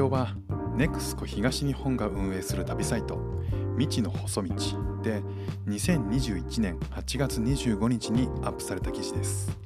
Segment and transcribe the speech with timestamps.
[0.00, 0.34] オは
[0.76, 3.18] NEXCO 東日本が運営する旅サイト
[3.78, 4.54] 未知の細道
[5.02, 5.22] で
[5.66, 9.56] 2021年8月25日にアップされた記事です。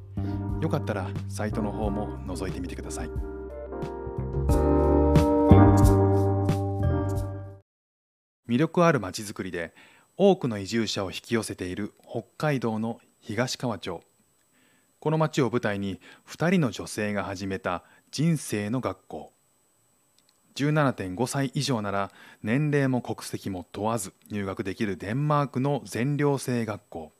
[0.60, 3.10] よかったらサイトの方も覗いてみてください。
[8.48, 9.74] 魅力あるまちづくりで
[10.16, 14.02] 多くの移住者を引き寄せている北海道の東川町。
[15.00, 19.32] この町を舞台に2人の女性が始めた人生の学校。
[20.54, 22.10] 17.5歳以上なら
[22.42, 27.12] 年齢も国籍も問わず入学できるデンマークの全寮制学校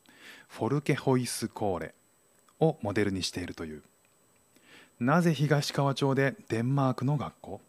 [0.47, 1.95] フォルケホイスコーレ
[2.59, 3.81] をモデルにしているという。
[4.99, 7.61] なぜ東川町でデンマークの学校？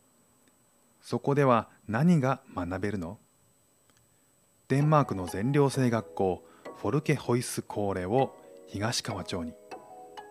[1.00, 3.18] そこでは何が学べるの？
[4.68, 6.44] デンマークの全寮制学校
[6.76, 8.36] フォルケホイスコーレを
[8.66, 9.54] 東川町に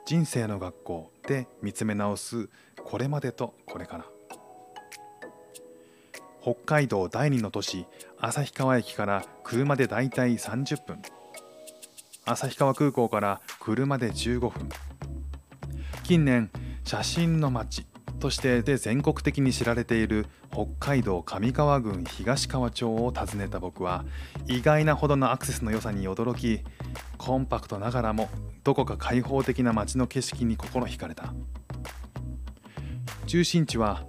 [0.06, 2.50] 人生の学校で見つめ直す
[2.84, 4.13] これまでとこれから。
[6.44, 7.86] 北海道第二の都市
[8.20, 11.02] 旭川駅から車でだいたい30分。
[12.26, 14.68] 旭川空港から車で15分。
[16.04, 16.52] 近年
[16.84, 17.86] 写真の街
[18.20, 24.04] としてで全国的に知られている北海道上川郡東川町を訪ねた僕は
[24.46, 26.60] 意外なほどのアクセスの良さに驚き
[27.18, 28.30] コンパクトながらも
[28.66, 31.34] どこか開放的な街の景色に心惹かれた。
[33.28, 34.04] 中心地は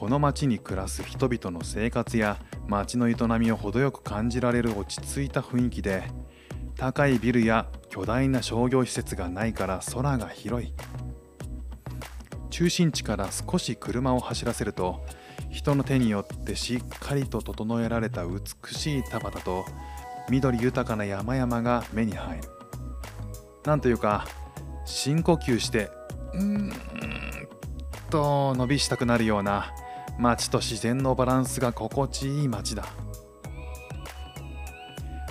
[0.00, 6.04] この町に暮らす人々の生活や街の営みを程よく感じられる落ち着いた雰囲気で
[6.78, 10.72] 高いビルや巨大な商業施設がないから空が広い。
[12.48, 15.04] 中心地から少し車を走らせると
[15.50, 18.40] 人の手によってしっかりと整えられた美
[18.72, 19.66] しい田畑と
[20.30, 22.44] 緑豊かな山々が目に入る。
[23.66, 24.26] なんというか
[24.86, 25.90] 深呼吸して
[26.32, 26.72] うーん
[28.08, 29.74] と伸びしたくなるような
[30.20, 32.84] 街と自然のバランスが心地いい街だ。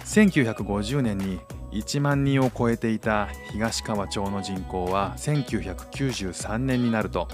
[0.03, 1.40] 1950年に
[1.72, 7.28] 1万人を超えていた東川町の人口は1993年になると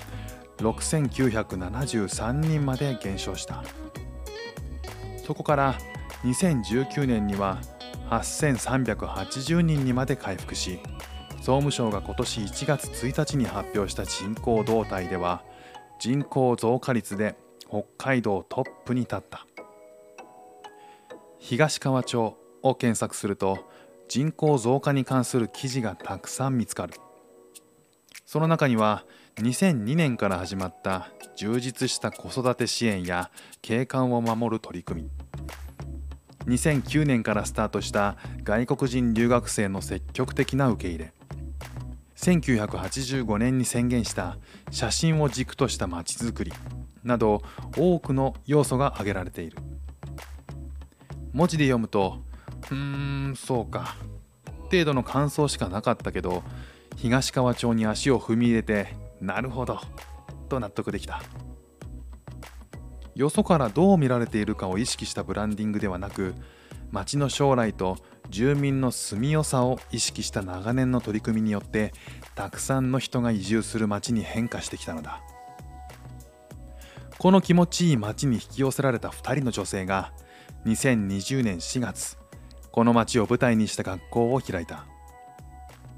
[0.57, 3.63] 6973人まで減少した。
[5.25, 5.75] そこから
[6.23, 7.59] 2019年には
[8.09, 10.79] 8380人にまで回復し
[11.37, 15.43] 総務省が今年1月1日に発表した人口動態では
[15.99, 17.35] 人口増加率で
[17.75, 19.45] 北海道トップに立った。
[21.39, 23.67] 東川町を検索すると
[24.07, 26.93] 人口増加に関する記事がたくさん見つかる。
[28.25, 29.03] その中には
[29.37, 33.29] 2002年から始まった充実した子育て支援や
[33.61, 36.55] 景観を守る取り組み。
[36.55, 41.13] 2009年からスタートした外国人留学生の積極的な受け入れ。
[42.15, 44.37] 1985年に宣言した
[44.71, 46.53] 写真を軸としたまちづくり。
[47.05, 47.41] など
[47.77, 49.57] 多くの要素が挙げられている。
[51.31, 52.23] 文字で読むと
[52.71, 53.95] うーんそうか。
[54.71, 56.43] 程度の感想しかなかったけど
[56.95, 59.79] 東川町に足を踏み入れてなるほど
[60.49, 61.21] と納得できた。
[63.13, 66.33] よそからどう見られているかを意識したブランディングではなく
[66.91, 67.97] 町の将来と
[68.29, 71.93] 住民の住みよさを意識した長年の取り組みによって
[72.33, 75.21] たくさんの人が移住する町に変化してきたのだ。
[77.17, 80.11] この気持ちいい町に引き寄せられた2人の女性が
[80.65, 82.17] 2020年4月
[82.71, 84.85] この町を舞台にした学校を開いた。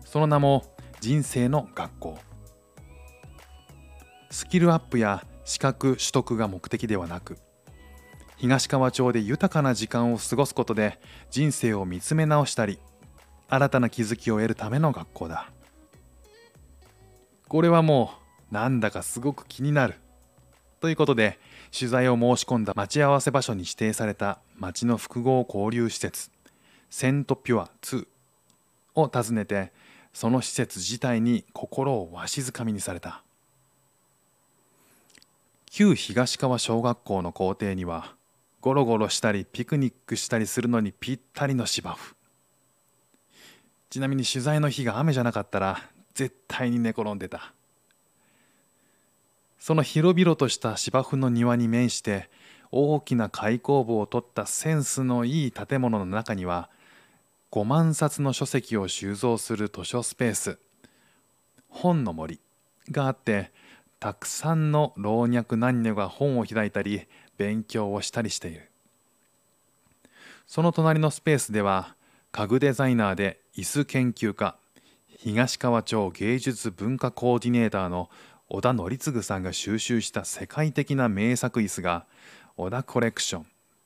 [0.05, 0.63] その名も
[1.01, 2.17] 人生の学校。
[4.29, 7.37] スキルアップや資格取得が目的ではなく
[8.35, 10.99] 東川町で豊かな時間を過ごすことで
[11.31, 12.79] 人生を見つめ直したり
[13.47, 15.49] 新たな気づきを得るための学校だ。
[17.47, 18.11] これはも
[18.51, 19.95] うなんだかすごく気になる。
[20.87, 21.37] ということで
[21.77, 26.31] 取材を申し込んだ待ち合わせ場所に指定された町の複合交流施設
[26.89, 28.07] セントピュア2
[28.95, 29.73] を訪ねて
[30.13, 33.21] その施設自体に心をわしづかみにされた。
[35.69, 38.15] 旧東川小学校の校庭には
[38.61, 42.15] ゴロゴロしたりピクニックしたりするのにぴったりの芝生。
[43.89, 45.81] ちなみに取材の日が雨じゃなかったら
[46.13, 47.51] 絶対に寝転んでた。
[49.67, 52.29] その広々とした芝生の庭に面して
[52.71, 56.69] 大きな開口部を取ったセンスのいい建物の中には
[57.51, 60.57] 5万冊の書籍を収蔵する図書スペース。
[61.67, 62.39] 本の森
[62.91, 63.51] があって
[63.99, 67.05] たくさんの老若男女が本を開いたり
[67.35, 68.71] 勉強をしたりしている。
[70.45, 71.93] その隣のスペースでは
[72.31, 74.55] 家具デザイナーで椅子研究家
[75.17, 78.09] 東川町芸術文化コーディネーターの
[78.49, 82.05] 織田則次さんが収集した世界的な名作椅子が
[82.55, 83.45] 織田コレクション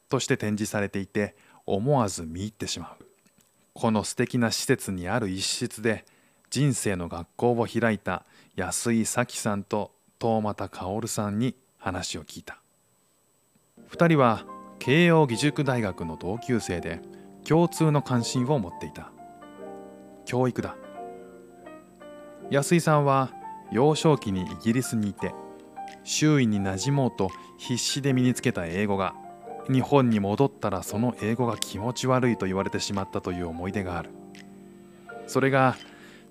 [0.10, 1.36] として展示されていて
[1.66, 3.06] 思わず見入ってしまう。
[3.74, 6.06] この素敵な施設にある一室で
[6.50, 8.26] 人生の学校を開いた
[8.56, 12.60] 安井咲さんと東俣薫さんに話を聞いた。
[13.90, 14.46] 2人は
[14.80, 17.02] 慶應義塾大学の同級生で
[17.46, 19.12] 共通の関心を持っていた。
[20.26, 20.76] 教育だ。
[22.52, 23.32] 安井さんは
[23.72, 25.34] 幼少期にイギリスにいて
[26.04, 29.16] 周囲に馴染もうと必死で身につけた英語が
[29.72, 34.10] 日本に戻ったらその英語が気持ち悪いと言われてしまったという思い出がある。
[35.28, 35.78] それが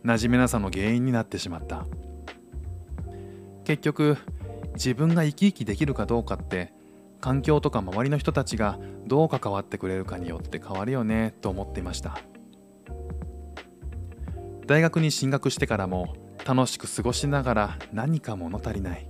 [0.05, 1.87] 馴染めなさの原因になってしまった。
[3.65, 4.19] 結局
[4.75, 6.73] 自分が生き生きできるかどうかって
[7.21, 12.19] 環境とか周りの人たちがどう関わってくれるかによって変わるよねと思っていました。
[14.67, 16.15] 大学に進学してからも
[16.51, 19.07] 楽しく過ごしながら何か物足りない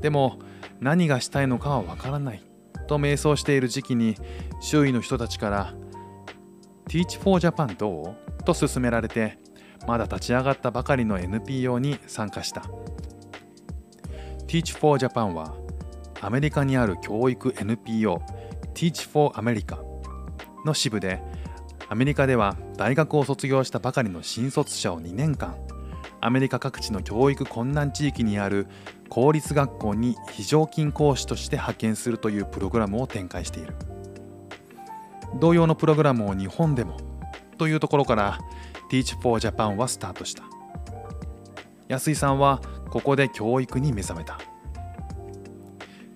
[0.00, 0.40] でも
[0.80, 2.42] 何がしたいのかはわからない
[2.88, 4.16] と迷走している時期に
[4.60, 5.74] 周囲の人たちから
[6.90, 9.38] 「Teach for Japan どう?」と勧められて
[9.86, 12.62] まだ立ち上がったばかりの NPO に参加した
[14.48, 15.54] Teach for Japan は
[16.20, 18.20] アメリカにある教育 NPO
[18.74, 19.78] Teach for America
[20.66, 21.22] の支部で
[21.88, 25.54] アメリカでは大学を卒業したばかりの新卒者を2年間
[26.20, 28.66] アメリカ各地の教育困難地域にある
[29.08, 33.74] 公立学校に非常勤講師として派遣するというプログラムを展開している。
[35.38, 36.96] 同様のプログラムを日本でも
[37.56, 38.38] というところから
[38.90, 40.44] Teach for Japan はスタートした。
[41.88, 44.38] 安井さんはここで教育に目覚めた。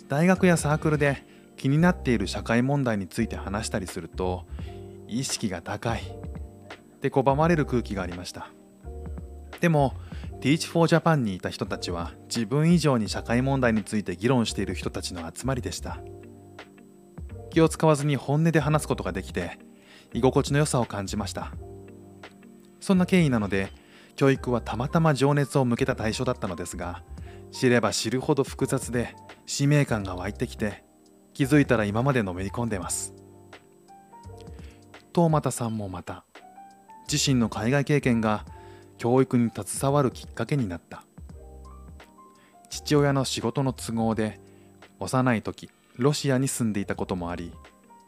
[0.09, 1.25] 大学やサークルで
[1.57, 4.45] 気になっている社会問題について話したりすると
[5.09, 6.03] 意識が高い。
[6.03, 8.49] って拒まれる空気がありました。
[9.65, 9.95] でも
[10.43, 16.01] Teach for Japan にいた人たちは自分以上に社会問題について議論している人たちの集まりでした。
[17.49, 19.59] 気を使わずに本音で話すことができて
[20.13, 21.53] 居心地の良さを感じました。
[22.79, 23.71] そんな経緯なので
[24.17, 27.03] 教育はたまたま情熱を向けた対象だったのですが
[27.51, 30.85] 知れば知るほど複雑で使命感が湧いてきて
[31.33, 33.15] 気づいたら今までのめり込んでます。
[35.15, 36.27] 東又さんもまた
[37.11, 38.45] 自身の海外経験が
[39.05, 41.05] 教育に携わるきっかけになった。
[42.71, 44.41] 父親の仕事の都合で
[44.99, 47.53] 幼い時ロシアに住んでいたこともあり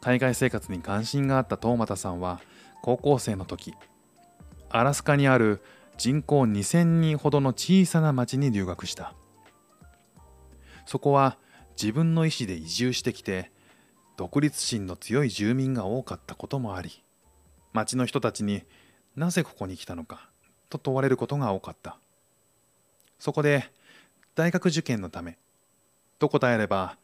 [0.01, 2.41] 海外生活に関心があった東俣さんは
[2.81, 3.75] 高校生の時
[4.69, 5.61] アラスカにある
[5.97, 9.13] 人口2000人ほどの小さな町に留学した。
[10.87, 11.37] そこは
[11.79, 13.51] 自分の意思で移住してきて
[14.17, 17.03] 独立心の強い住民が多かったこともあり
[17.71, 18.63] 町の人たちに
[19.15, 20.31] なぜここに来たのか
[20.69, 21.97] と問われることが多かった。
[23.19, 23.69] そこで
[24.35, 25.37] 大学受験のため
[26.19, 26.97] と答えれば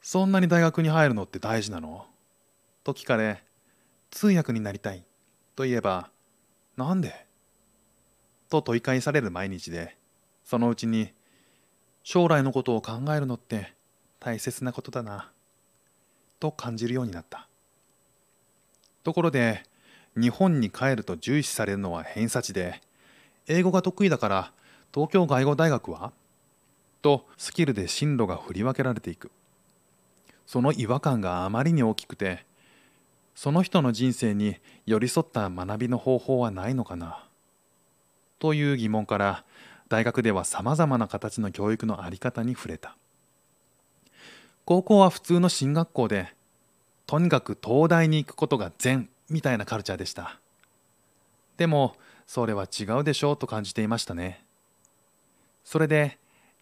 [0.00, 2.06] そんなに大学に入るのって大事なの？
[2.84, 3.42] と聞かれ
[4.10, 5.04] 通訳になりたい
[5.56, 6.10] と言えば
[6.76, 7.26] なんで？
[8.48, 9.96] と問い返される毎日で
[10.44, 11.10] そのうちに
[12.04, 13.74] 将来のことを考えるのって
[14.20, 15.30] 大切なことだな
[16.38, 17.48] と感じるようになった。
[19.02, 19.64] ところで
[20.16, 22.80] 日本に帰ると重視されるのは偏差値で
[23.46, 24.52] 英語が得意だから
[24.94, 26.12] 東京外語大学は？
[27.02, 29.30] とスキルで進路が振り分けられていく。
[30.46, 32.44] その違和感があまりに大きくて
[33.34, 34.56] その人の人生に
[34.86, 37.22] 寄り添った学びの方法はないのかな？
[38.38, 39.44] という疑問から
[39.88, 42.96] 大学ではさまざまな形の教育の在り方に触れた。
[44.64, 46.34] 高校は普通の進学校で
[47.06, 49.08] とにかく東大に行くことが善。
[49.28, 50.38] みたいなカルチャーでした。
[51.56, 54.44] でもそれは違うでしょうと感じていましたね。
[55.64, 56.18] それで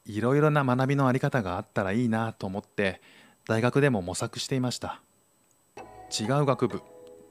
[0.06, 3.00] いろいろな学びのあり方があったらいいなと思って
[3.46, 5.00] 大学でも模索していました。
[6.10, 6.82] 違う学部違う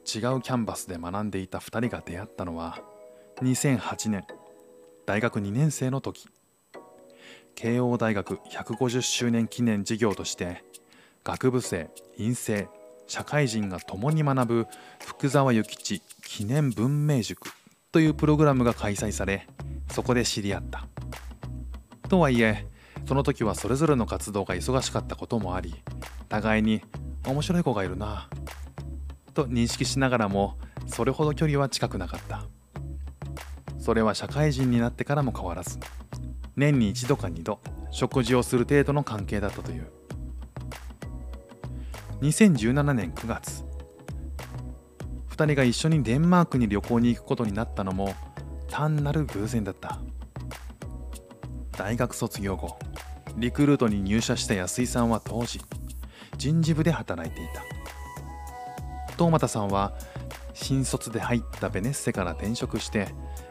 [0.06, 2.82] キャンバスで学んでいた2人が出会ったのは
[3.42, 4.26] 2008年
[5.06, 6.28] 大学2年生の時。
[7.56, 10.64] 慶応大学150周年記念事業として
[11.24, 12.68] 学部生院生
[13.14, 14.68] 社会人が共に学ぶ
[15.06, 17.52] 福沢諭吉記念文明塾
[17.92, 19.48] というプログラムが開催され
[19.92, 20.88] そこで知り合った。
[22.10, 22.66] とはいえ
[23.06, 25.76] その時はそれぞれの活動が忙しかったこともあり
[26.28, 26.82] 互いに
[27.28, 28.30] 面白い子がいるな
[29.36, 32.48] と認識しながらもそれほど距離は近くなかった。
[33.78, 35.78] それは社会人になってからも変わらず
[36.56, 37.60] 年に一度か二度
[37.92, 40.03] 食事をする程度の関係だったという。
[42.24, 43.66] 2017年9月
[45.32, 48.16] 2人が一緒にデンマークに旅行に行くことになったのも
[48.70, 50.00] 単なる偶然だった。
[51.78, 52.80] 大学卒業後
[53.36, 55.60] リクルートに入社した安井さんは当時
[56.38, 57.62] 人事部で働いていた。
[59.18, 59.94] 東俣さんは
[60.54, 63.10] 新卒で入ったベネッセから転職して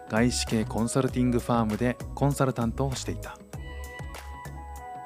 [0.08, 3.36] 外資系コンサルティングファームでコンサルタントをしていた。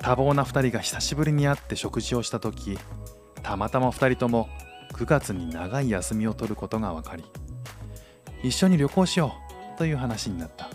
[0.02, 2.78] 多忙な2人が久しぶりに会って食事をした時
[3.46, 4.48] たまたま2人とも
[4.94, 7.24] 9月に長い休みを取ることが分かり
[8.42, 9.34] 一緒に旅行しよ
[9.74, 10.68] うという話になった。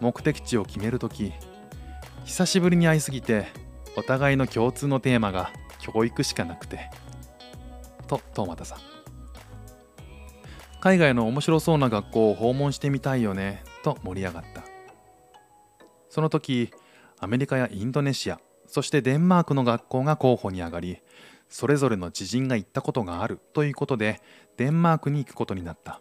[0.00, 1.34] 目的地を決める時
[2.24, 3.48] 久しぶりに会いすぎて
[3.94, 5.50] お互いの共通のテーマが
[5.80, 6.90] 教育しかなくて
[8.06, 8.78] と東俣さん。
[10.80, 14.62] 海外の面白そうな学校を訪問してみたいよねと盛り上がった。
[16.08, 16.72] その時
[17.20, 20.98] アメリカやインドネシアそしてデンマークの学校が候補に上がり
[21.48, 24.20] それぞれの知人が行ったことがあるということで
[24.56, 26.00] デンマークに行くことになった。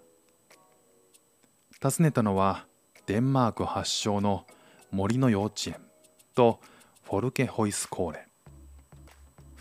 [1.81, 2.65] 訪ねたのは
[3.05, 4.45] デンマーク発祥の
[4.91, 5.75] 森の幼稚園
[6.35, 6.59] と
[7.03, 8.27] フォルケホイスコーレ。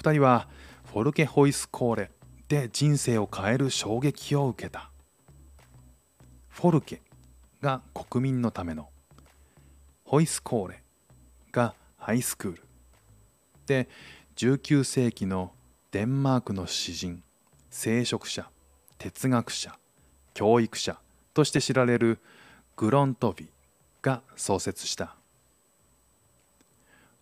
[0.00, 0.48] 2人は
[0.92, 2.10] フォルケホイスコーレ
[2.48, 4.90] で人生を変える衝撃を受けた。
[6.48, 7.02] フォルケ
[7.60, 8.88] が国民のための
[10.04, 10.82] ホイスコーレ
[11.52, 12.65] がハイスクール。
[13.66, 13.88] で
[14.36, 15.52] 19世紀の
[15.90, 17.22] デンマークの詩人
[17.70, 18.48] 聖職者
[18.98, 19.76] 哲学者
[20.34, 20.98] 教育者
[21.34, 22.18] として知られる
[22.76, 23.48] グロントビ
[24.02, 25.16] が創設した。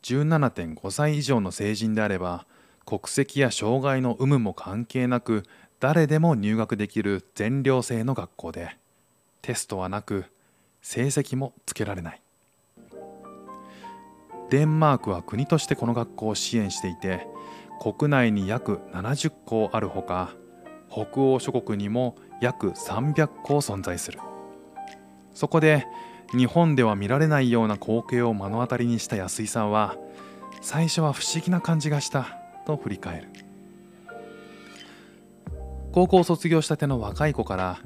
[0.02, 2.46] 17.5歳以上の成人であれば
[2.84, 5.44] 国籍や障害の有無も関係なく
[5.80, 8.76] 誰でも入学できる全寮制の学校で
[9.40, 10.26] テストはなく
[10.82, 12.23] 成績もつけられない。
[14.50, 17.26] デンマークは国としてこの学校を支援していて
[17.80, 20.30] 国内に約70校あるほか
[20.90, 24.20] 北欧諸国にも約300校存在する。
[25.34, 25.86] そこで
[26.36, 29.96] 日本では見られないような光景を目の当たりにした安井さんは
[30.60, 33.28] 最初は不思議な感じがしたと振り返る。
[35.92, 37.78] 高校卒業したての若い子から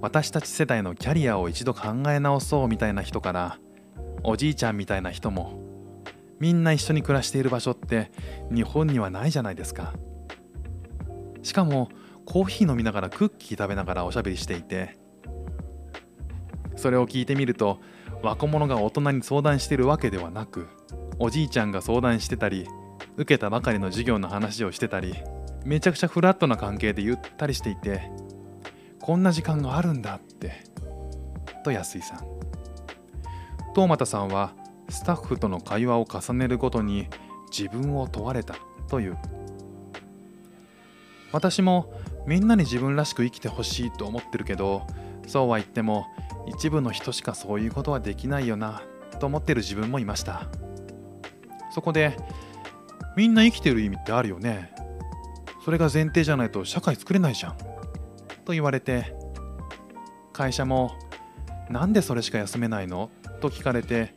[0.00, 3.58] 私たち世代のキャリアを一度考え直そうみたいな人から
[4.22, 5.65] おじいちゃんみたいな人も
[6.40, 8.10] みんな一緒に暮らしている場所って
[8.50, 9.94] 日本にはないじゃないですか。
[11.42, 11.88] しかも
[12.24, 14.98] コーヒー飲みながらクッキー食べながらおしゃべりしていて
[16.74, 17.78] それを聞いてみると
[18.20, 20.66] 若者が大人に相談しているわけではなく
[21.20, 22.66] おじいちゃんが相談してたり
[23.16, 25.14] 受けたばかりの授業の話をしてたり
[25.64, 28.10] めちゃくちゃフラットな関係でゆったりしていて
[29.00, 30.64] こんな時間があるんだって。
[31.66, 32.18] と安井さん。
[33.74, 34.52] 東俣さんは
[34.88, 37.08] スタッフとの会話を重ねるごとに
[37.50, 38.56] 自分を問われた
[38.88, 39.18] という。
[41.32, 41.92] 私も
[42.26, 44.86] みんなに自分らしく生きてほしいと思ってるけど
[45.26, 46.06] そうは言っても
[46.46, 48.82] 一部の人しかそういうことはできないよな
[49.20, 50.46] と思ってる自分もいました。
[51.72, 52.16] そこで
[53.16, 54.72] みんな生きてる意味ってあるよね。
[55.64, 57.56] それが前提じゃないと社会作れないじゃん
[58.44, 59.14] と言われて
[60.32, 60.92] 会社も
[61.68, 63.10] なんでそれしか休めないの？
[63.40, 64.14] と聞かれて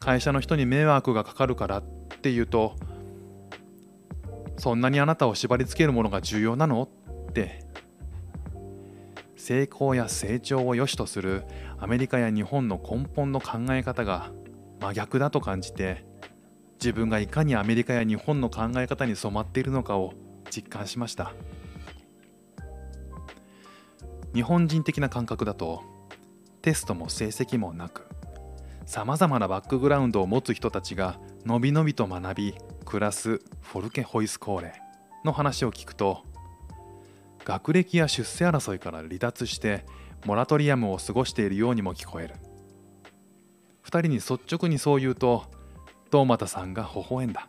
[0.00, 1.82] 会社の人に迷惑がかかるからっ
[2.22, 2.74] て言うと
[4.56, 6.82] そんなにあなたを縛りつけるものが重要なの？
[6.82, 7.64] って。
[9.36, 11.44] 成功や成長を良しとする
[11.78, 14.30] アメリカや日本の根本の考え方が
[14.80, 16.04] 真逆だと感じて
[16.74, 20.12] 自分がいかにアメリカや日本の考え方に染まっているのかを
[20.50, 21.32] 実感しました。
[24.34, 25.82] 日本人的な感覚だと
[26.60, 28.09] テストも成績もなく
[28.90, 32.54] さまざまなバックグラウンドを持つ人たちがのびのびと学び
[32.84, 34.82] 暮らすフォルケホイスコーレ。
[35.24, 36.24] の話を聞くと
[37.44, 39.86] 学歴や出世争いから離脱して
[40.26, 42.34] モラトリアムを過ごしているようにも聞こえる。
[43.84, 45.44] 2人に率直にそう言うと
[46.10, 47.48] 東俣さんが微笑んだ。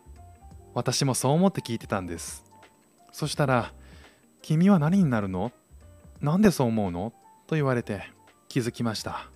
[0.74, 2.44] 私もそう思って聞いてたんです。
[3.10, 3.72] そしたら
[4.42, 5.50] 「君は何になるの？
[6.20, 7.12] なんでそう思うの?」
[7.48, 8.04] と言われて
[8.46, 9.26] 気づきました。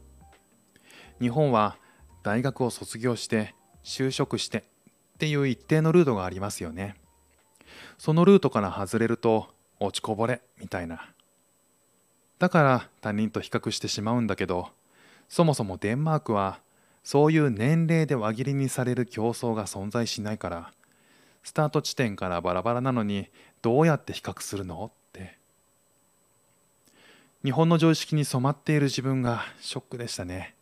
[1.20, 1.78] 日本は
[2.26, 3.54] 大学を卒業して
[3.84, 4.62] 就職してっ
[5.18, 6.96] ていう一定のルートがありますよね。
[7.98, 9.46] そのルートから外れると
[9.78, 11.08] 落ちこぼれみたいな。
[12.40, 14.70] だから他人と比較してしまうんだけど
[15.28, 16.58] そもそもデンマークは
[17.04, 20.72] そういう年齢で輪切りにされる競争が存在しないから
[21.44, 23.28] スタート地点からバラバラなのに
[23.62, 24.90] どうやって比較するの？
[24.92, 25.38] って。
[27.44, 30.55] 日本の常識に染まっている自分がショックでしたね。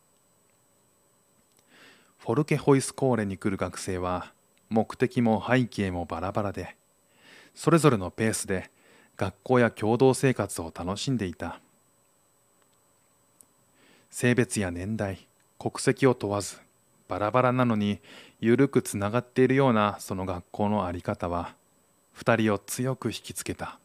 [2.25, 4.33] フォルケホイスコーレに来る学生は
[4.71, 6.75] 目的も背景もバラバラで
[7.55, 8.71] それぞれのペースで
[9.19, 11.61] 学校や共同生活を楽しんでいた。
[14.11, 15.27] 性別や年代
[15.59, 16.57] 国籍を問わず
[17.09, 17.99] バラバラなのに
[18.41, 21.55] 緩くつながっているようなその学校の在り方は
[22.17, 23.79] 2人を強く引きつけた。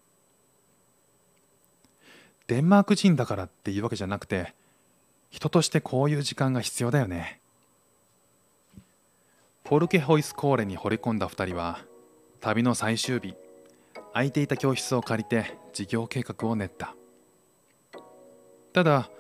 [2.48, 4.53] デンマーク人だからっていうわけじゃなくて
[5.29, 7.41] 人としてこういう時間が必要だよね。
[9.69, 11.77] フォルケホイスコーレに惚れ込んだ2人は
[12.41, 13.35] 旅の最終日
[14.13, 16.95] 空いていた教室を借りて事業計画を練った。
[18.73, 19.11] ただ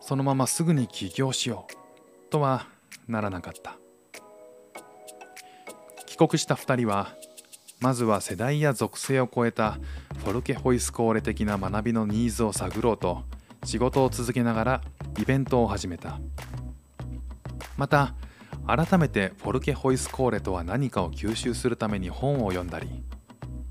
[0.00, 2.68] そのまますぐに起業しようとは
[3.06, 3.76] ならなかった。
[6.06, 7.14] 帰国した2人は
[7.78, 9.72] まずは世代や属性を超えた
[10.24, 13.24] フォルケホイスコーレ的な学びのニーズを探ろうと
[13.62, 14.80] 仕事を続けながら
[15.18, 16.18] イベントを始めた。
[17.76, 18.14] また
[18.68, 23.02] 改めてフォルケホイスコーレとは何かを吸収するために本を読んだり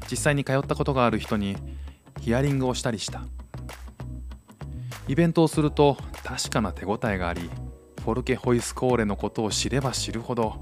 [0.10, 1.56] 実際に通ったことがある人に
[2.20, 3.22] ヒアリングをしたりした。
[5.08, 7.50] イベントをすると確かな手応えがあり
[8.04, 10.62] フォルケホイスコーレのことを知れば知るほど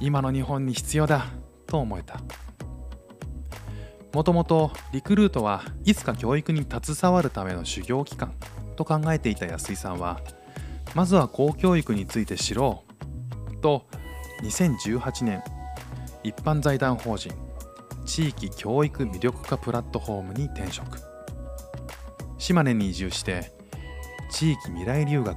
[0.00, 1.26] 今の日本に必要だ
[1.66, 2.20] と思えた。
[4.12, 8.32] もともとリクルートはいつか教育に携わるための修行期間
[8.74, 10.20] と考えていた安井さんは
[10.94, 12.87] まずは公教育について知ろう
[13.58, 13.86] と
[14.42, 15.42] 2018年
[16.22, 17.32] 一般財団法人
[18.04, 20.98] 地域教育魅力化プラットフォームに転職。
[22.38, 23.52] 島根に移住して
[24.30, 25.36] 地域未来留学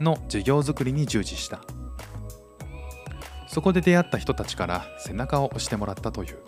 [0.00, 1.60] の授業づくりに従事した。
[3.48, 6.38] そこで出会った人たちから背中を押してもらったという。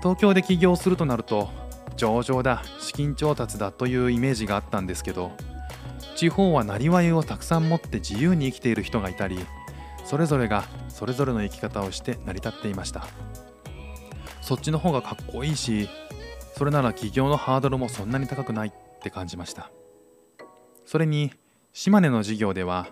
[0.00, 1.50] 東京で起業するとなると
[1.96, 5.32] 上場だ資金調達だというイメージがあったんですけど
[6.14, 9.38] 地方はなりわいをたくさん持って自由に生きている人がいたり
[10.04, 13.06] それぞれがそれぞれの生き方をして成り立っていました。
[14.40, 15.88] そっちの方がかっこいいし
[16.56, 19.70] それなら起業のハードルもそんなに高くないって感じました。
[20.84, 21.32] それに
[21.72, 22.88] 島根の授業では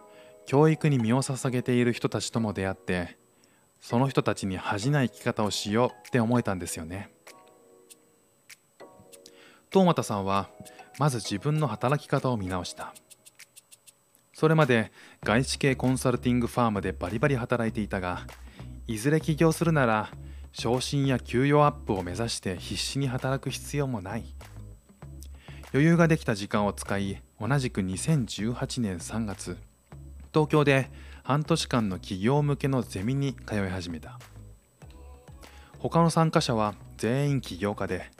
[0.47, 3.19] 教育に身を捧げている人たちとも出会って
[3.81, 7.11] その人たちに恥じない生き方をしようって思えたんですよね。
[9.71, 10.51] 東俣さんは
[10.99, 12.95] まず自分の働き方を見直した。
[14.41, 14.91] それまで
[15.23, 18.23] 外資系コンサルティングファームでバリバリ働いていたが
[18.87, 20.09] いずれ起業するなら
[20.51, 24.25] 昇進や給与アップを目指して必死に働く必要もない。
[25.75, 29.59] 余裕ができた時間を使い同じく2018年3月
[30.33, 30.91] 東京で
[31.23, 34.19] 半年間の企業向けのゼミに通い始めた。
[35.79, 38.11] 他の参加者は全員起業家で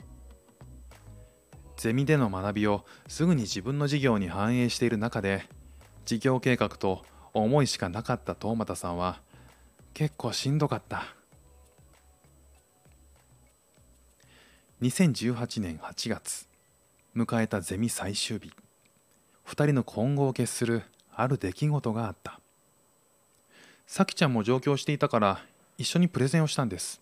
[1.77, 5.49] ゼミでの学びをすぐに自分の事業に反映している中で
[6.05, 9.21] 事業計画と思いしかなかった東俣さんは
[9.93, 11.15] 結構しんどかった。
[14.81, 16.47] 2018年8月
[17.15, 18.51] 迎えたゼミ最終日。
[19.47, 20.83] 2人の今後を決する
[21.13, 22.39] ある出来事があった。
[23.85, 25.41] さきちゃんも上京していたから
[25.77, 27.01] 一緒にプレゼンをしたんです。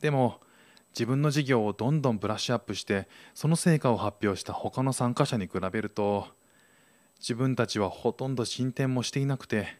[0.00, 0.40] でも
[0.94, 6.26] 自分の事業をどんどんブラッシュアップしてその成果を発表した他の参加者に比べると
[7.22, 9.78] 自分たちはほとんど進展もしていなくて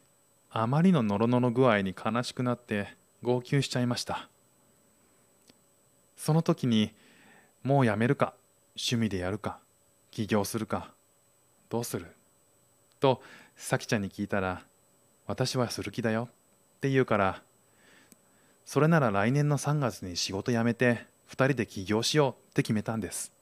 [0.48, 4.28] あまりのノロノロ具合に悲しくなって号泣しちゃいました。
[6.16, 6.92] その時に
[7.64, 8.34] もうやめるか
[8.76, 9.58] 趣味でやるか
[10.12, 10.92] 起業するか
[11.68, 12.06] どうする
[13.00, 13.20] と
[13.56, 14.62] さきちゃんに聞いたら
[15.26, 16.28] 私はする気だよ
[16.76, 17.42] って言うから
[18.64, 23.32] それなら来年の3月に仕事辞めて2人で起業しようって決めたんです。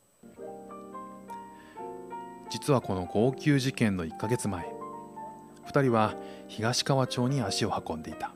[2.51, 4.67] 実はこの号泣事件の1ヶ月前
[5.67, 6.15] 2人は
[6.49, 8.35] 東川町に足を運んでいた。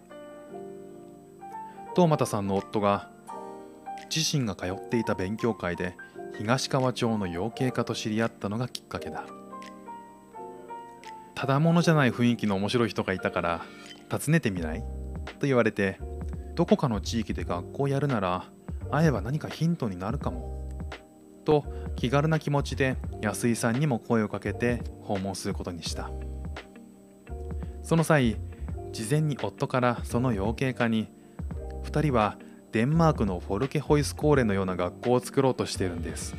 [1.95, 3.11] 東俣さんの夫が
[4.15, 5.97] 自身が通っていた勉強会で
[6.39, 9.25] 東川町の養鶏家と知り合ったのがきっかけだ。
[11.35, 13.65] ただものじゃない雰囲気の面白い人がいたから
[14.11, 14.81] 訪ねてみない。
[15.41, 15.99] と言われて
[16.55, 18.45] どこかの地域で学校やるなら
[18.91, 20.64] 会えば何かヒントになるかも。
[21.45, 21.65] と
[21.97, 26.11] 気軽な気持ちで安井さんにも声をかけて訪問することにした。
[27.83, 28.37] その際
[28.93, 31.09] 事前に夫からその養鶏家に
[31.85, 32.39] 2人は
[32.73, 36.35] デンマークのフォルケホイスコーレのような学校を作ろうとしているんです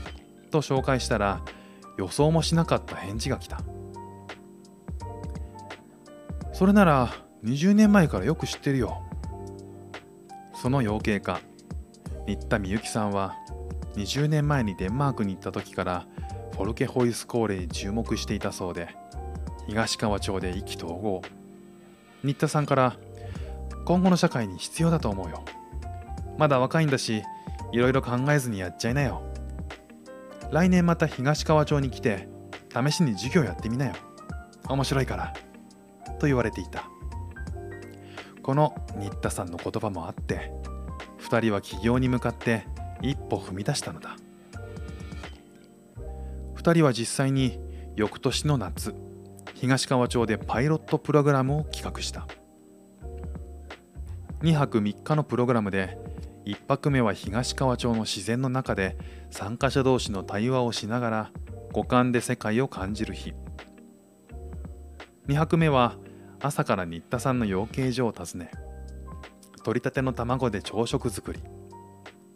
[0.52, 1.42] と紹介したら
[1.98, 3.62] 予想もしなかった返事が来た。
[6.52, 7.14] それなら
[7.44, 9.04] 20年前からよく知ってるよ。
[10.62, 11.40] その養鶏家
[12.28, 13.36] 新田美幸さんは
[13.96, 16.06] 20年前にデンマークに行った時から
[16.54, 18.96] フォルケホイスコーレに注目していたそうで
[19.68, 21.22] 東川町で意気投合。
[22.24, 22.98] 新田さんから
[23.86, 25.44] 今後の社会に必要だと思うよ。
[26.38, 27.24] まだ若いんだし
[27.72, 29.22] いろいろ考えずにやっちゃいなよ。
[30.52, 32.28] 来年また東川町に来て
[32.72, 33.94] 試しに授業やってみなよ。
[34.70, 35.34] 面白いから。
[36.20, 36.90] と言われていた。
[38.42, 40.52] この新田さんの言葉もあって
[41.20, 42.68] 2人は起業に向かって
[43.10, 44.18] 一歩踏み出したのだ。
[46.56, 47.60] 2人は実際に
[47.96, 48.96] 翌年の夏
[49.54, 52.28] 東川町でパイロットプログラムを企画した。
[54.42, 55.98] 2泊3日のプログラムで
[56.46, 58.98] 1泊目は東川町の自然の中で
[59.30, 61.32] 参加者同士の対話をしながら
[61.72, 63.34] 五感で世界を感じる日。
[65.28, 65.96] 2泊目は
[66.40, 68.52] 朝から新田さんの養鶏場を訪ね
[69.64, 71.40] 取りたての卵で朝食作り。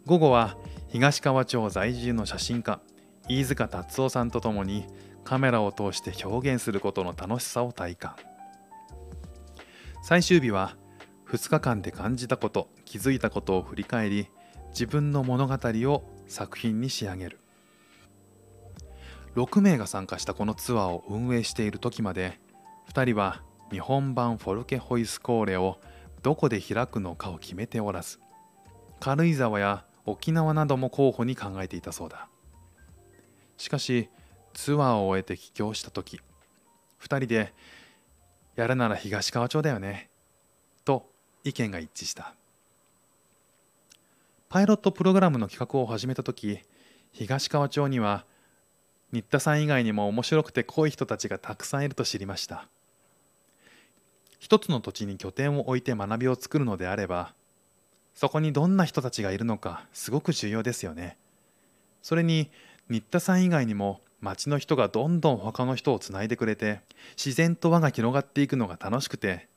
[0.06, 0.56] 午後は
[0.88, 2.80] 東川町在住の写真家
[3.28, 4.86] 飯塚達夫さんと共に
[5.24, 8.16] カメラを通して表現することの楽しさを体感。
[10.02, 10.76] 最終日は
[11.28, 14.28] 2日間で感じたこと気づいたことを振り返り
[14.70, 17.38] 自分の物語を作品に仕上げる。
[19.36, 22.40] 6名が参加したこのツアーを運営している時まで
[22.92, 25.78] 2人は日本版フォルケホイスコーレを
[26.22, 28.18] どこで開くのかを決めておらず
[28.98, 32.28] 軽井沢や沖縄なども候補に考えていたそうだ。
[33.56, 34.08] しかし
[34.54, 36.20] ツアーを終えて帰郷した時
[37.00, 37.54] 2人で
[38.56, 40.10] 「やるなら東川町だよね」
[40.84, 41.10] と
[41.44, 42.34] 意見が一致した。
[44.48, 46.60] パイロットプログラムの企画を始めた時
[47.12, 48.24] 東川町には
[49.12, 52.68] 新田さん以外にも面白くて濃い人たちがたくさんいると知りました。
[54.38, 57.34] 一つの土地に拠点を置いて学びを作るのであれば
[58.20, 61.16] そこにどんな人たちがいるのかすごく重要ですよね。
[62.02, 62.50] それに
[62.90, 66.82] 新田さん以外にも町の人がどんどん他の人をつないでくれて
[67.16, 69.48] 自然と輪が広がっていくのが楽しくて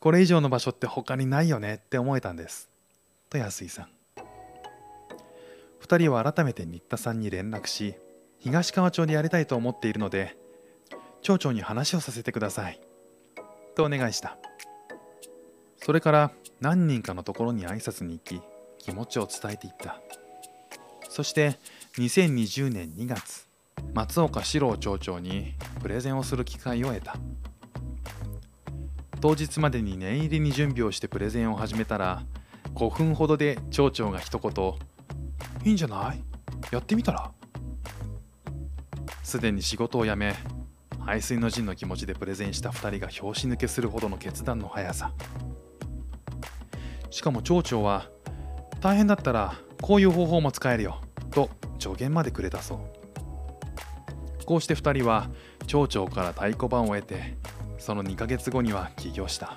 [0.00, 2.70] これ以上の場所って他にないよねって思えたんです。
[3.28, 3.88] と安井さん。
[5.82, 7.94] 2人は改めて新田さんに連絡し
[8.38, 10.34] 東川町でやりたいと思っているので
[11.20, 12.80] 町長に話をさせてください。
[13.74, 14.38] とお願いした。
[15.84, 16.30] それから
[16.62, 18.40] 何人かのところに挨拶に行き
[18.78, 20.00] 気持ちを伝えていった。
[21.10, 21.58] そして
[21.98, 23.46] 2020年2月
[23.92, 27.16] 松岡史郎町長にプレゼンをする機会を得た。
[29.20, 32.22] 当日までに念入りに準備をしてプレゼンを始めたら
[32.74, 34.74] 5分ほどで町長が一言
[35.64, 36.24] 「いいんじゃない？
[36.72, 37.30] やってみたら?」
[39.22, 40.34] すでに仕事を辞め
[41.00, 45.12] 排水の陣の気持ちでプレゼンした2人が拍子抜けするほどの決断の速さ。
[47.14, 48.08] しかも町長は
[48.82, 51.00] 「大変だったらこういう方法も使えるよ」
[51.30, 51.48] と
[51.78, 52.78] 助言までくれたそう。
[54.44, 55.30] こうして2人は
[55.68, 57.38] 町長から太鼓判を得て
[57.78, 59.56] その2ヶ月後には起業した。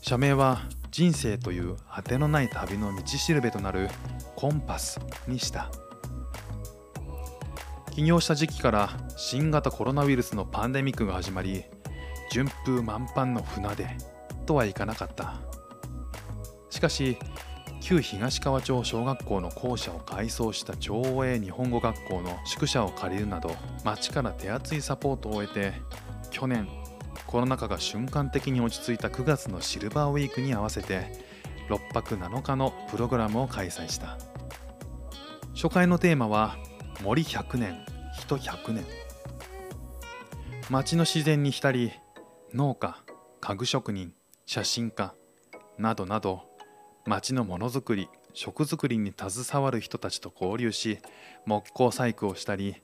[0.00, 3.90] 社名は人生という果てのない旅の道しるべとなる
[4.34, 5.70] コンパスにした。
[7.90, 11.64] 起業した時期から新型コロナウイルスのパンデミックが始まり
[12.32, 13.86] 順風満帆の船出
[14.46, 15.54] とはいかなかった。
[16.84, 17.16] かし
[17.80, 25.72] 旧東川町小学校の校舎を改装した町営日本語学校の宿舎を借りるなど町から手厚いサポートを得て
[26.30, 26.68] 去年
[27.26, 31.24] コロナ禍が瞬間的に落ち着いた9月のシルバーウィークに合わせて
[31.70, 34.18] 6泊7日のプログラムを開催した。
[35.54, 36.56] 初回のテーマは
[37.02, 38.84] 森100年人100年。
[40.68, 41.92] 町の自然に浸り
[42.52, 43.02] 農家
[43.40, 44.12] 家具職人
[44.44, 45.14] 写真家
[45.78, 46.53] などなど
[47.06, 50.98] 町のものづくり食作りに携わる人たちと交流し
[51.46, 52.76] 木工細工をしたり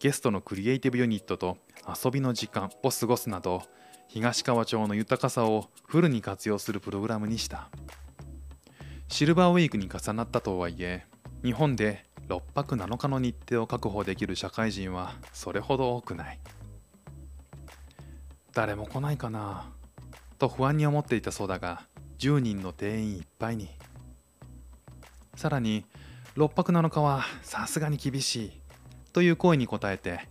[0.00, 1.56] ゲストのクリエイティブユニットと
[1.86, 3.62] 遊びの時間を過ごすなど
[4.06, 7.68] 東川町の豊かさをフルに活用するプログラムにした。
[9.08, 11.04] シルバーウィークに重なったとはいえ
[11.42, 16.40] 日本で6泊7日の日程を確保できる社会人はそれほど多くない。
[18.52, 19.70] 誰も来ないかな
[20.38, 21.82] と不安に思っていたそうだが
[22.18, 23.68] 10人の定員いっぱいに。
[25.36, 25.84] さらに
[26.36, 28.52] 6泊7日はさすがに厳しい。
[29.12, 30.28] という声に応えて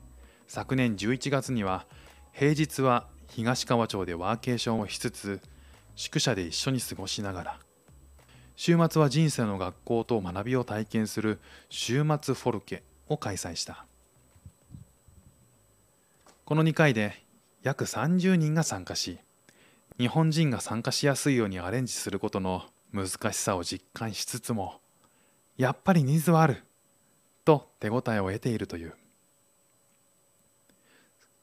[0.48, 1.86] 昨年11月には
[2.32, 5.42] 平日は東川町でワーケーションをしつつ
[5.96, 7.60] 宿舎で一緒に過ごしながら
[8.56, 13.86] 週末は人生の学校と学びを体験する週末フォルケを開催した。
[16.46, 17.14] この2回で
[17.62, 19.20] 約30人が参加し
[19.98, 24.80] 日本人が参加しやすいようにアレンジすることの難しさを実感しつつも
[25.58, 26.64] やっぱりニーズはある
[27.44, 28.94] と手応えを得ているという。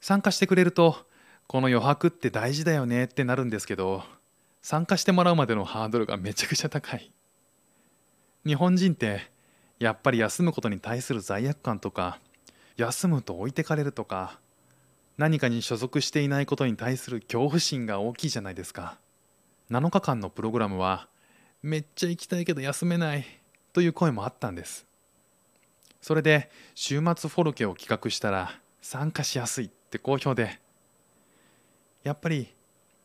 [0.00, 0.96] 参加してくれると
[1.46, 4.02] この余白って大事だよねってなるんですけど
[4.62, 7.10] 参加してもらうまでのハードルがめちゃくちゃ高い。
[8.46, 9.30] 日本人って
[9.78, 12.20] やっぱり休むことに対する罪悪感とか
[12.76, 14.38] 休むと置いてかれるとか
[15.16, 18.98] 何かに所属していないことに対する恐怖心が大きいじゃないですか。
[19.70, 21.08] 7日間のプログラムは
[21.62, 23.24] めっちゃ行きたいけど休めない
[23.72, 24.86] という声もあったんです。
[26.00, 30.60] それで週末フォルケを企画したら参加しやすいって好評で。
[32.02, 32.52] やっぱり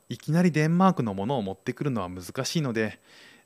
[0.10, 3.00] いきなりデンマークのものを持ってくるのは難しいので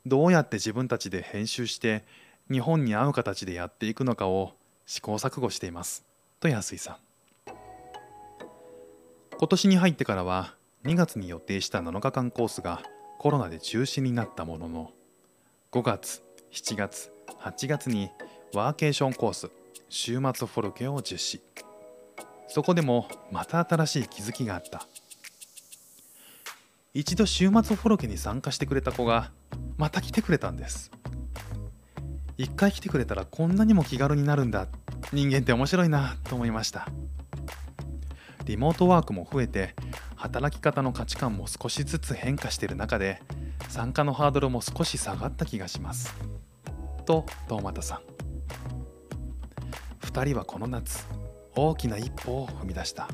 [0.06, 2.04] どうやって自分たちで編集して
[2.50, 4.54] 日本に合う形でやっていくのかを
[4.86, 6.04] 試行錯誤しています。
[6.40, 7.03] と安井さん。
[9.36, 12.82] 今年に入ってからは2月に予定した7日間コースが
[13.18, 14.90] コロナで中止になったものの
[15.72, 18.10] 5月7月8月に
[18.54, 19.50] ワーケーションコース
[19.88, 21.42] 週末フォルケを実施。
[22.48, 24.86] そこでもまた新しい気づきがあった。
[26.92, 29.32] 一度週末フォロケに参加してくれた子が
[29.76, 30.92] また来てくれたんです。
[32.38, 34.68] 一回来てくれたらこんなにも気軽になるんだ。
[35.12, 36.88] 人間って面白いなと思いました。
[38.44, 39.74] リモートワークも増えて
[40.16, 43.22] 働き方の価値観も少しずつ変化している中で
[43.68, 46.14] 参加のハードルも少し下がった気がします。
[47.06, 48.00] と東俣さん。
[50.06, 51.06] 2人はこの夏
[51.56, 53.08] 大きな一歩を踏み出した。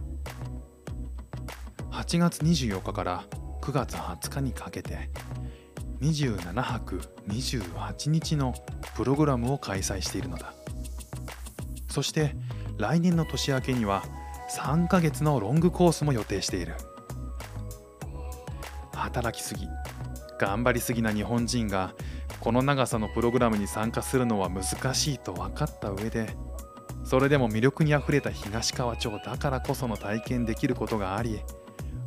[1.90, 3.24] 8月24日から
[3.62, 5.10] 9月20日にかけて
[6.00, 8.54] 27泊28日の
[8.96, 10.54] プログラムを開催しているのだ。
[11.88, 12.34] そして
[12.78, 14.02] 来年の年明けには
[14.56, 16.74] 3ヶ月のロングコースも予定している。
[18.92, 19.66] 働きすぎ
[20.38, 21.94] 頑張りすぎな日本人が
[22.40, 26.36] この長さのプログラムに参加するのは難しいと分かった上で
[27.04, 31.40] それでも魅力にあふれた東川町だからこその体験できることがあり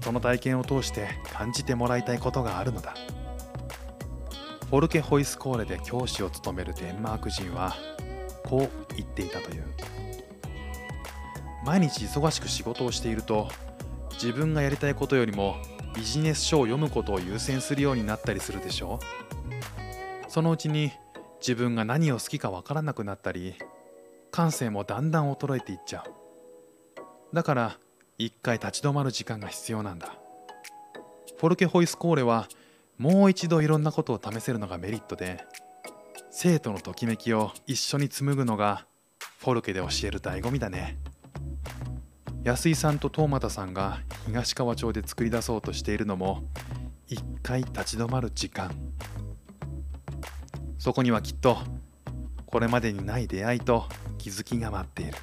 [0.01, 2.93] その体験を通して感じてもらいたいことがあるのだ。
[4.69, 7.75] フォルケホイスコーレで教師を務めるデンマーク人は
[8.43, 9.63] こう言っていたという。
[11.65, 13.49] 毎日忙しく仕事をしていると
[14.13, 15.56] 自分がやりたいことよりも
[15.95, 18.99] ビジネス書を読むことを優先するようになったりするでしょ
[20.28, 20.91] そのうちに
[21.39, 23.56] 自分が何を好きかわからなくなったり
[24.32, 27.36] 感性もだんだん衰えていっちゃう。
[27.36, 27.78] だから
[28.17, 30.15] 一回立ち止まる時間が必要なんだ。
[31.38, 32.47] フォルケホイスコーレは
[32.97, 35.45] もう一度いろんなことを試せるのがメリットで
[36.32, 38.88] 生徒のときめきを一緒に紡ぐのが
[39.39, 40.97] フォルケで教える醍醐味だね。
[42.43, 46.43] 安井さんと東又さんが東川町で作り出そうとしているのも
[47.08, 48.69] 一回立ち止まる時間。
[50.77, 51.58] そこにはきっと
[52.45, 53.86] これまでにない出会いと
[54.17, 55.13] 気づきが待っている。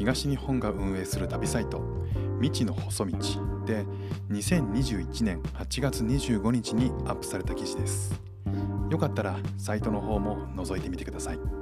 [0.00, 1.82] 東日本が運営する旅サイト
[2.40, 3.18] 未知の細道
[3.66, 3.84] で
[4.30, 8.18] 2021年8月25日にアップされた記事です。
[8.88, 11.59] よかったらサイトの方も覗いてみてください。